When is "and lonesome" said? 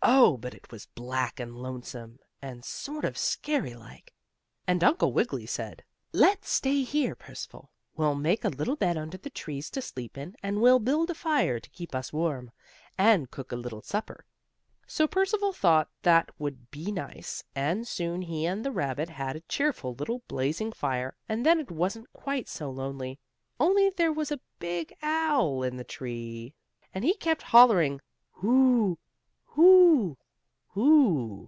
1.38-2.18